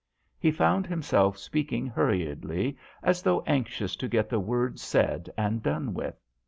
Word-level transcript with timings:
He 0.39 0.49
found 0.49 0.87
himself 0.87 1.37
speaking 1.37 1.85
hurriedly, 1.85 2.75
as 3.03 3.21
though 3.21 3.43
anxious 3.45 3.95
to 3.97 4.07
get 4.07 4.29
the 4.29 4.39
words 4.39 4.81
said 4.81 5.31
and 5.37 5.61
done 5.61 5.93
with. 5.93 6.19